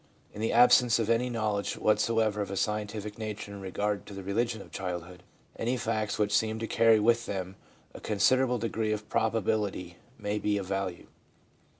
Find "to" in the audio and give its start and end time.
4.07-4.15, 6.57-6.65